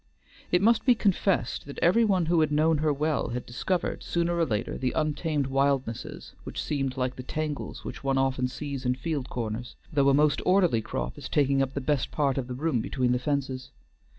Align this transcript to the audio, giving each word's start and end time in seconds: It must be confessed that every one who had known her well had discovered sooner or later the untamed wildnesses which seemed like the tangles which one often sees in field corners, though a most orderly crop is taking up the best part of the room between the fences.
It 0.51 0.63
must 0.63 0.83
be 0.83 0.95
confessed 0.95 1.67
that 1.67 1.77
every 1.77 2.03
one 2.03 2.25
who 2.25 2.39
had 2.41 2.51
known 2.51 2.79
her 2.79 2.91
well 2.91 3.27
had 3.27 3.45
discovered 3.45 4.01
sooner 4.01 4.35
or 4.35 4.47
later 4.47 4.75
the 4.75 4.93
untamed 4.93 5.45
wildnesses 5.45 6.33
which 6.43 6.59
seemed 6.59 6.97
like 6.97 7.17
the 7.17 7.21
tangles 7.21 7.85
which 7.85 8.03
one 8.03 8.17
often 8.17 8.47
sees 8.47 8.83
in 8.83 8.95
field 8.95 9.29
corners, 9.29 9.75
though 9.93 10.09
a 10.09 10.13
most 10.15 10.41
orderly 10.43 10.81
crop 10.81 11.19
is 11.19 11.29
taking 11.29 11.61
up 11.61 11.75
the 11.75 11.81
best 11.81 12.09
part 12.09 12.39
of 12.39 12.47
the 12.47 12.55
room 12.55 12.81
between 12.81 13.11
the 13.11 13.19
fences. 13.19 13.69